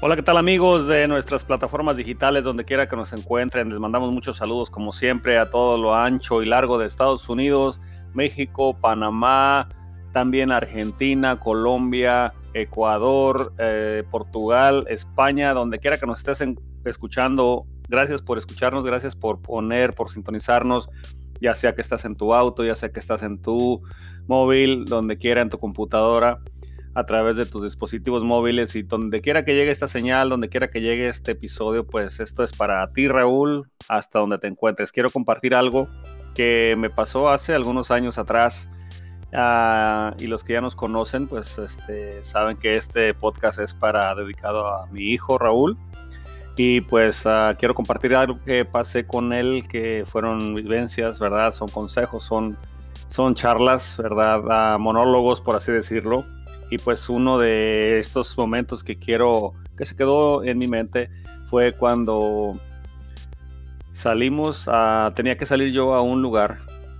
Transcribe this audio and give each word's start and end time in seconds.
Hola, 0.00 0.14
¿qué 0.14 0.22
tal 0.22 0.36
amigos 0.36 0.86
de 0.86 1.08
nuestras 1.08 1.44
plataformas 1.44 1.96
digitales, 1.96 2.44
donde 2.44 2.64
quiera 2.64 2.88
que 2.88 2.94
nos 2.94 3.12
encuentren? 3.12 3.68
Les 3.68 3.80
mandamos 3.80 4.12
muchos 4.12 4.36
saludos, 4.36 4.70
como 4.70 4.92
siempre, 4.92 5.38
a 5.38 5.50
todo 5.50 5.76
lo 5.76 5.92
ancho 5.92 6.40
y 6.40 6.46
largo 6.46 6.78
de 6.78 6.86
Estados 6.86 7.28
Unidos, 7.28 7.80
México, 8.14 8.78
Panamá, 8.80 9.68
también 10.12 10.52
Argentina, 10.52 11.40
Colombia, 11.40 12.32
Ecuador, 12.54 13.52
eh, 13.58 14.04
Portugal, 14.08 14.84
España, 14.88 15.52
donde 15.52 15.80
quiera 15.80 15.98
que 15.98 16.06
nos 16.06 16.18
estés 16.18 16.44
escuchando. 16.84 17.66
Gracias 17.88 18.22
por 18.22 18.38
escucharnos, 18.38 18.84
gracias 18.84 19.16
por 19.16 19.42
poner, 19.42 19.94
por 19.94 20.10
sintonizarnos, 20.10 20.90
ya 21.40 21.56
sea 21.56 21.74
que 21.74 21.80
estás 21.80 22.04
en 22.04 22.14
tu 22.14 22.34
auto, 22.34 22.64
ya 22.64 22.76
sea 22.76 22.90
que 22.90 23.00
estás 23.00 23.24
en 23.24 23.42
tu 23.42 23.82
móvil, 24.28 24.84
donde 24.84 25.18
quiera, 25.18 25.42
en 25.42 25.50
tu 25.50 25.58
computadora 25.58 26.38
a 26.98 27.06
través 27.06 27.36
de 27.36 27.46
tus 27.46 27.62
dispositivos 27.62 28.24
móviles 28.24 28.74
y 28.74 28.82
donde 28.82 29.20
quiera 29.20 29.44
que 29.44 29.54
llegue 29.54 29.70
esta 29.70 29.86
señal, 29.86 30.30
donde 30.30 30.48
quiera 30.48 30.68
que 30.68 30.80
llegue 30.80 31.08
este 31.08 31.30
episodio, 31.30 31.86
pues 31.86 32.18
esto 32.18 32.42
es 32.42 32.52
para 32.52 32.84
ti, 32.92 33.06
Raúl, 33.06 33.70
hasta 33.86 34.18
donde 34.18 34.38
te 34.38 34.48
encuentres. 34.48 34.90
Quiero 34.90 35.08
compartir 35.08 35.54
algo 35.54 35.88
que 36.34 36.74
me 36.76 36.90
pasó 36.90 37.28
hace 37.28 37.54
algunos 37.54 37.92
años 37.92 38.18
atrás. 38.18 38.68
Ah, 39.32 40.12
y 40.18 40.26
los 40.26 40.42
que 40.42 40.54
ya 40.54 40.60
nos 40.60 40.74
conocen, 40.74 41.28
pues 41.28 41.58
este, 41.58 42.24
saben 42.24 42.56
que 42.56 42.74
este 42.74 43.14
podcast 43.14 43.60
es 43.60 43.74
para 43.74 44.12
dedicado 44.16 44.66
a 44.66 44.88
mi 44.88 45.02
hijo 45.02 45.38
Raúl. 45.38 45.78
Y 46.56 46.80
pues 46.80 47.26
ah, 47.26 47.54
quiero 47.56 47.76
compartir 47.76 48.16
algo 48.16 48.40
que 48.44 48.64
pasé 48.64 49.06
con 49.06 49.32
él, 49.32 49.62
que 49.68 50.02
fueron 50.04 50.56
vivencias, 50.56 51.20
¿verdad? 51.20 51.52
Son 51.52 51.68
consejos, 51.68 52.24
son, 52.24 52.58
son 53.06 53.36
charlas, 53.36 53.96
¿verdad? 53.98 54.42
Ah, 54.50 54.78
monólogos, 54.80 55.40
por 55.40 55.54
así 55.54 55.70
decirlo 55.70 56.24
y 56.70 56.78
pues 56.78 57.08
uno 57.08 57.38
de 57.38 57.98
estos 57.98 58.36
momentos 58.36 58.84
que 58.84 58.98
quiero, 58.98 59.54
que 59.76 59.84
se 59.84 59.96
quedó 59.96 60.44
en 60.44 60.58
mi 60.58 60.68
mente, 60.68 61.10
fue 61.44 61.72
cuando 61.72 62.58
salimos 63.92 64.68
a, 64.68 65.12
tenía 65.16 65.36
que 65.36 65.46
salir 65.46 65.72
yo 65.72 65.94
a 65.94 66.02
un 66.02 66.20
lugar, 66.22 66.58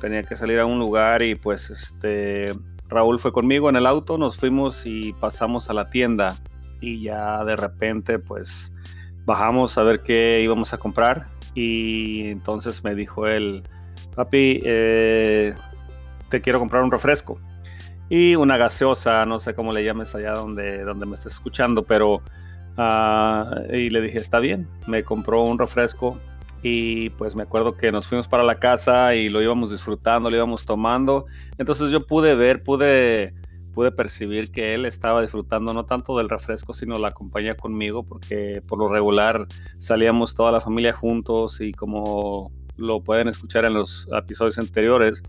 tenía 0.00 0.22
que 0.22 0.36
salir 0.36 0.58
a 0.60 0.66
un 0.66 0.78
lugar 0.78 1.22
y 1.22 1.34
pues 1.34 1.70
este, 1.70 2.54
Raúl 2.88 3.20
fue 3.20 3.32
conmigo 3.32 3.68
en 3.68 3.76
el 3.76 3.86
auto, 3.86 4.16
nos 4.18 4.36
fuimos 4.36 4.86
y 4.86 5.12
pasamos 5.14 5.68
a 5.68 5.74
la 5.74 5.90
tienda 5.90 6.36
y 6.80 7.02
ya 7.02 7.44
de 7.44 7.56
repente 7.56 8.18
pues 8.18 8.72
bajamos 9.26 9.76
a 9.76 9.82
ver 9.82 10.02
qué 10.02 10.40
íbamos 10.42 10.72
a 10.72 10.78
comprar 10.78 11.28
y 11.54 12.28
entonces 12.28 12.82
me 12.82 12.94
dijo 12.94 13.26
él, 13.26 13.62
papi, 14.16 14.62
eh, 14.64 15.54
te 16.30 16.40
quiero 16.40 16.58
comprar 16.58 16.82
un 16.82 16.90
refresco 16.90 17.38
y 18.10 18.34
una 18.34 18.56
gaseosa, 18.56 19.24
no 19.24 19.38
sé 19.38 19.54
cómo 19.54 19.72
le 19.72 19.84
llames 19.84 20.14
allá 20.16 20.32
donde, 20.32 20.82
donde 20.82 21.06
me 21.06 21.14
estés 21.14 21.34
escuchando, 21.34 21.84
pero 21.84 22.22
ah, 22.76 23.62
y 23.72 23.88
le 23.88 24.02
dije, 24.02 24.18
está 24.18 24.40
bien, 24.40 24.68
me 24.88 25.04
compró 25.04 25.42
un 25.44 25.60
refresco 25.60 26.18
y 26.60 27.10
pues 27.10 27.36
me 27.36 27.44
acuerdo 27.44 27.76
que 27.76 27.92
nos 27.92 28.08
fuimos 28.08 28.26
para 28.26 28.42
la 28.42 28.58
casa 28.58 29.14
y 29.14 29.28
lo 29.28 29.40
íbamos 29.40 29.70
disfrutando, 29.70 30.28
lo 30.28 30.36
íbamos 30.36 30.66
tomando, 30.66 31.26
entonces 31.56 31.92
yo 31.92 32.04
pude 32.04 32.34
ver, 32.34 32.64
pude, 32.64 33.32
pude 33.72 33.92
percibir 33.92 34.50
que 34.50 34.74
él 34.74 34.86
estaba 34.86 35.22
disfrutando 35.22 35.72
no 35.72 35.84
tanto 35.84 36.18
del 36.18 36.28
refresco, 36.28 36.74
sino 36.74 36.98
la 36.98 37.12
compañía 37.12 37.56
conmigo, 37.56 38.02
porque 38.02 38.60
por 38.66 38.80
lo 38.80 38.88
regular 38.88 39.46
salíamos 39.78 40.34
toda 40.34 40.50
la 40.50 40.60
familia 40.60 40.92
juntos 40.92 41.60
y 41.60 41.70
como 41.72 42.50
lo 42.76 43.04
pueden 43.04 43.28
escuchar 43.28 43.64
en 43.66 43.74
los 43.74 44.08
episodios 44.12 44.58
anteriores, 44.58 45.22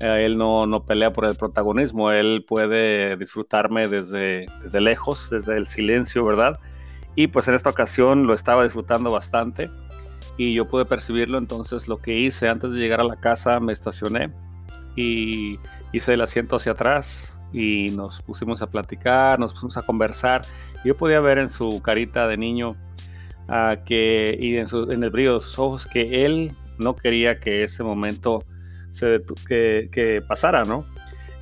él 0.00 0.36
no, 0.36 0.66
no, 0.66 0.84
pelea 0.84 1.12
por 1.12 1.26
el 1.26 1.36
protagonismo, 1.36 2.10
él 2.10 2.44
puede 2.46 3.16
disfrutarme 3.16 3.88
desde, 3.88 4.46
desde 4.62 4.80
lejos, 4.80 5.30
desde 5.30 5.56
el 5.56 5.66
silencio, 5.66 6.24
¿verdad? 6.24 6.58
Y 7.14 7.28
pues 7.28 7.46
en 7.48 7.54
esta 7.54 7.70
ocasión 7.70 8.26
lo 8.26 8.34
estaba 8.34 8.64
disfrutando 8.64 9.10
bastante 9.12 9.70
y 10.36 10.54
yo 10.54 10.66
pude 10.66 10.84
percibirlo, 10.84 11.38
entonces 11.38 11.88
lo 11.88 11.98
que 11.98 12.18
hice 12.18 12.48
antes 12.48 12.72
de 12.72 12.78
llegar 12.78 13.00
a 13.00 13.04
la 13.04 13.16
casa 13.16 13.60
me 13.60 13.72
estacioné 13.72 14.32
y 14.96 15.58
hice 15.92 16.14
el 16.14 16.22
asiento 16.22 16.56
hacia 16.56 16.72
atrás 16.72 17.40
y 17.52 17.90
nos 17.90 18.22
pusimos 18.22 18.62
a 18.62 18.70
platicar, 18.70 19.38
nos 19.38 19.52
pusimos 19.52 19.76
a 19.76 19.82
conversar. 19.82 20.42
Yo 20.84 20.96
podía 20.96 21.20
ver 21.20 21.38
en 21.38 21.48
su 21.48 21.82
carita 21.82 22.26
de 22.26 22.36
niño 22.38 22.76
uh, 23.48 23.84
que, 23.84 24.36
y 24.40 24.56
en, 24.56 24.66
su, 24.66 24.90
en 24.90 25.02
el 25.02 25.10
brillo 25.10 25.34
de 25.34 25.40
sus 25.40 25.58
ojos 25.58 25.86
que 25.86 26.24
él 26.24 26.56
no 26.78 26.96
quería 26.96 27.38
que 27.38 27.62
ese 27.62 27.84
momento 27.84 28.42
que, 29.46 29.88
que 29.90 30.22
pasara, 30.26 30.64
¿no? 30.64 30.86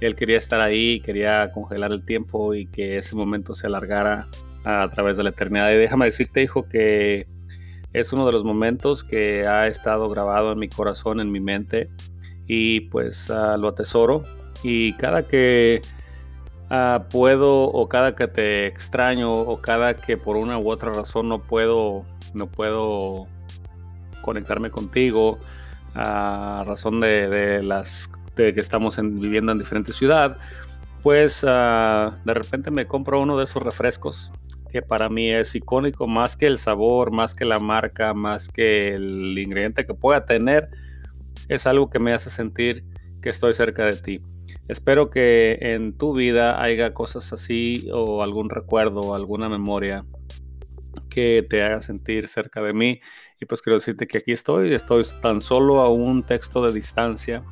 Él 0.00 0.16
quería 0.16 0.38
estar 0.38 0.60
ahí, 0.60 1.00
quería 1.00 1.50
congelar 1.52 1.92
el 1.92 2.04
tiempo 2.04 2.54
y 2.54 2.66
que 2.66 2.96
ese 2.96 3.14
momento 3.16 3.54
se 3.54 3.66
alargara 3.66 4.28
a 4.64 4.88
través 4.92 5.16
de 5.16 5.24
la 5.24 5.30
eternidad. 5.30 5.70
Y 5.70 5.76
déjame 5.76 6.06
decirte, 6.06 6.42
hijo, 6.42 6.68
que 6.68 7.26
es 7.92 8.12
uno 8.12 8.24
de 8.24 8.32
los 8.32 8.44
momentos 8.44 9.04
que 9.04 9.46
ha 9.46 9.66
estado 9.66 10.08
grabado 10.08 10.52
en 10.52 10.58
mi 10.58 10.68
corazón, 10.68 11.20
en 11.20 11.30
mi 11.30 11.40
mente, 11.40 11.90
y 12.46 12.80
pues 12.80 13.28
uh, 13.30 13.58
lo 13.58 13.68
atesoro. 13.68 14.24
Y 14.62 14.94
cada 14.94 15.26
que 15.26 15.82
uh, 16.70 17.08
puedo, 17.10 17.64
o 17.64 17.88
cada 17.88 18.14
que 18.14 18.26
te 18.26 18.66
extraño, 18.66 19.40
o 19.40 19.60
cada 19.60 19.94
que 19.94 20.16
por 20.16 20.36
una 20.36 20.58
u 20.58 20.70
otra 20.70 20.92
razón 20.92 21.28
no 21.28 21.42
puedo, 21.42 22.04
no 22.32 22.46
puedo 22.46 23.26
conectarme 24.22 24.70
contigo, 24.70 25.38
a 25.94 26.64
razón 26.66 27.00
de, 27.00 27.62
las 27.62 28.10
de 28.36 28.52
que 28.52 28.60
estamos 28.60 28.96
viviendo 29.00 29.52
en 29.52 29.58
diferente 29.58 29.92
ciudad, 29.92 30.38
pues 31.02 31.44
ah, 31.46 32.18
de 32.24 32.34
repente 32.34 32.70
me 32.70 32.86
compro 32.86 33.20
uno 33.20 33.36
de 33.36 33.44
esos 33.44 33.62
refrescos 33.62 34.32
que 34.70 34.82
para 34.82 35.08
mí 35.08 35.30
es 35.30 35.54
icónico, 35.54 36.06
más 36.06 36.36
que 36.36 36.46
el 36.46 36.58
sabor, 36.58 37.10
más 37.10 37.34
que 37.34 37.44
la 37.44 37.58
marca, 37.58 38.14
más 38.14 38.48
que 38.48 38.94
el 38.94 39.36
ingrediente 39.36 39.84
que 39.84 39.94
pueda 39.94 40.24
tener, 40.24 40.70
es 41.48 41.66
algo 41.66 41.90
que 41.90 41.98
me 41.98 42.12
hace 42.12 42.30
sentir 42.30 42.84
que 43.20 43.30
estoy 43.30 43.54
cerca 43.54 43.84
de 43.84 43.96
ti. 43.96 44.22
Espero 44.68 45.10
que 45.10 45.58
en 45.60 45.96
tu 45.98 46.14
vida 46.14 46.62
haya 46.62 46.92
cosas 46.92 47.32
así 47.32 47.88
o 47.92 48.22
algún 48.22 48.48
recuerdo, 48.48 49.14
alguna 49.14 49.48
memoria 49.48 50.04
que 51.10 51.46
te 51.48 51.62
haga 51.62 51.82
sentir 51.82 52.28
cerca 52.28 52.62
de 52.62 52.72
mí. 52.72 53.00
Y 53.40 53.44
pues 53.44 53.60
quiero 53.60 53.76
decirte 53.76 54.06
que 54.06 54.18
aquí 54.18 54.32
estoy, 54.32 54.72
estoy 54.72 55.04
tan 55.20 55.42
solo 55.42 55.80
a 55.80 55.90
un 55.90 56.22
texto 56.22 56.64
de 56.64 56.72
distancia 56.72 57.42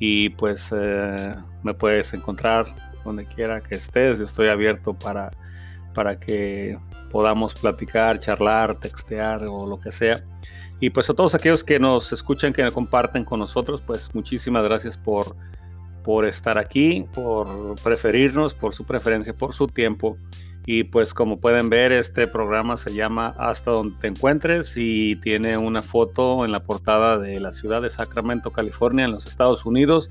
y 0.00 0.30
pues 0.30 0.72
eh, 0.76 1.36
me 1.62 1.74
puedes 1.74 2.12
encontrar 2.14 2.66
donde 3.04 3.26
quiera 3.26 3.62
que 3.62 3.76
estés. 3.76 4.18
Yo 4.18 4.24
estoy 4.24 4.48
abierto 4.48 4.94
para, 4.94 5.30
para 5.92 6.18
que 6.18 6.78
podamos 7.10 7.54
platicar, 7.54 8.18
charlar, 8.18 8.80
textear 8.80 9.44
o 9.44 9.66
lo 9.66 9.78
que 9.78 9.92
sea. 9.92 10.24
Y 10.80 10.90
pues 10.90 11.08
a 11.08 11.14
todos 11.14 11.34
aquellos 11.34 11.62
que 11.62 11.78
nos 11.78 12.12
escuchan, 12.12 12.52
que 12.52 12.62
me 12.62 12.72
comparten 12.72 13.24
con 13.24 13.38
nosotros, 13.38 13.80
pues 13.80 14.14
muchísimas 14.14 14.64
gracias 14.64 14.98
por, 14.98 15.36
por 16.02 16.26
estar 16.26 16.58
aquí, 16.58 17.06
por 17.14 17.80
preferirnos, 17.82 18.54
por 18.54 18.74
su 18.74 18.84
preferencia, 18.84 19.32
por 19.32 19.52
su 19.52 19.68
tiempo. 19.68 20.18
Y 20.66 20.84
pues 20.84 21.12
como 21.12 21.40
pueden 21.40 21.68
ver, 21.68 21.92
este 21.92 22.26
programa 22.26 22.76
se 22.76 22.94
llama 22.94 23.34
Hasta 23.38 23.70
donde 23.70 23.96
te 24.00 24.06
encuentres 24.06 24.74
y 24.76 25.16
tiene 25.16 25.58
una 25.58 25.82
foto 25.82 26.44
en 26.44 26.52
la 26.52 26.62
portada 26.62 27.18
de 27.18 27.38
la 27.38 27.52
ciudad 27.52 27.82
de 27.82 27.90
Sacramento, 27.90 28.50
California, 28.50 29.04
en 29.04 29.12
los 29.12 29.26
Estados 29.26 29.66
Unidos, 29.66 30.10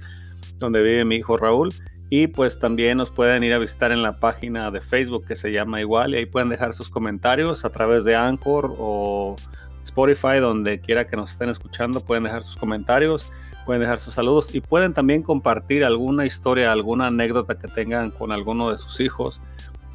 donde 0.59 0.83
vive 0.83 1.05
mi 1.05 1.15
hijo 1.15 1.37
Raúl. 1.37 1.73
Y 2.09 2.27
pues 2.27 2.59
también 2.59 2.97
nos 2.97 3.09
pueden 3.09 3.43
ir 3.43 3.53
a 3.53 3.57
visitar 3.57 3.91
en 3.91 4.03
la 4.03 4.19
página 4.19 4.69
de 4.69 4.81
Facebook 4.81 5.25
que 5.25 5.35
se 5.35 5.51
llama 5.51 5.81
igual 5.81 6.13
y 6.13 6.17
ahí 6.17 6.25
pueden 6.27 6.49
dejar 6.49 6.75
sus 6.75 6.89
comentarios 6.89 7.65
a 7.65 7.71
través 7.71 8.03
de 8.03 8.15
Anchor 8.15 8.75
o 8.77 9.35
Spotify, 9.83 10.37
donde 10.39 10.79
quiera 10.79 11.07
que 11.07 11.15
nos 11.15 11.31
estén 11.31 11.49
escuchando, 11.49 12.01
pueden 12.01 12.25
dejar 12.25 12.43
sus 12.43 12.57
comentarios, 12.57 13.31
pueden 13.65 13.81
dejar 13.81 13.99
sus 13.99 14.13
saludos 14.13 14.53
y 14.53 14.61
pueden 14.61 14.93
también 14.93 15.23
compartir 15.23 15.83
alguna 15.83 16.27
historia, 16.27 16.71
alguna 16.71 17.07
anécdota 17.07 17.57
que 17.57 17.67
tengan 17.67 18.11
con 18.11 18.31
alguno 18.31 18.69
de 18.69 18.77
sus 18.77 18.99
hijos 18.99 19.41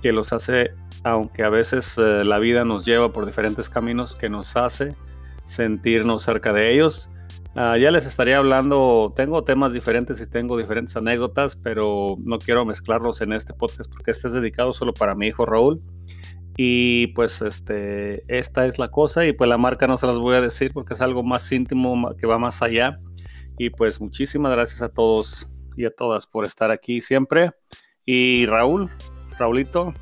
que 0.03 0.12
los 0.12 0.33
hace, 0.33 0.73
aunque 1.05 1.43
a 1.43 1.50
veces 1.50 1.97
eh, 1.99 2.25
la 2.25 2.39
vida 2.39 2.65
nos 2.65 2.85
lleva 2.85 3.12
por 3.12 3.27
diferentes 3.27 3.69
caminos, 3.69 4.15
que 4.15 4.29
nos 4.29 4.56
hace 4.56 4.95
sentirnos 5.45 6.23
cerca 6.23 6.53
de 6.53 6.73
ellos. 6.73 7.09
Ah, 7.55 7.77
ya 7.77 7.91
les 7.91 8.06
estaría 8.06 8.39
hablando, 8.39 9.12
tengo 9.17 9.43
temas 9.43 9.73
diferentes 9.73 10.21
y 10.21 10.27
tengo 10.27 10.56
diferentes 10.56 10.97
anécdotas, 10.97 11.56
pero 11.56 12.17
no 12.25 12.39
quiero 12.39 12.65
mezclarlos 12.65 13.21
en 13.21 13.33
este 13.33 13.53
podcast 13.55 13.91
porque 13.91 14.12
este 14.12 14.29
es 14.29 14.35
dedicado 14.35 14.73
solo 14.73 14.95
para 14.95 15.15
mi 15.15 15.27
hijo 15.27 15.45
Raúl. 15.45 15.83
Y 16.56 17.09
pues 17.09 17.41
este, 17.41 18.25
esta 18.27 18.67
es 18.67 18.79
la 18.79 18.89
cosa 18.89 19.25
y 19.27 19.33
pues 19.33 19.49
la 19.49 19.59
marca 19.59 19.87
no 19.87 19.97
se 19.97 20.06
las 20.06 20.19
voy 20.19 20.35
a 20.35 20.41
decir 20.41 20.73
porque 20.73 20.95
es 20.95 21.00
algo 21.00 21.23
más 21.23 21.50
íntimo 21.50 22.15
que 22.17 22.27
va 22.27 22.39
más 22.39 22.62
allá. 22.62 22.99
Y 23.59 23.71
pues 23.71 24.00
muchísimas 24.00 24.53
gracias 24.53 24.83
a 24.83 24.89
todos 24.89 25.49
y 25.77 25.85
a 25.85 25.91
todas 25.91 26.27
por 26.27 26.45
estar 26.45 26.71
aquí 26.71 27.00
siempre. 27.00 27.53
Y 28.05 28.47
Raúl, 28.47 28.91
Raulito, 29.38 29.94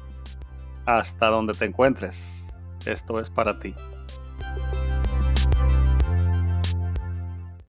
hasta 0.87 1.27
donde 1.27 1.55
te 1.55 1.67
encuentres. 1.67 2.57
Esto 2.87 3.21
es 3.21 3.31
para 3.31 3.59
ti. 3.59 3.75